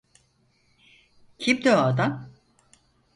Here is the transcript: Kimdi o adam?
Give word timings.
Kimdi 1.39 1.71
o 1.71 1.77
adam? 1.77 2.29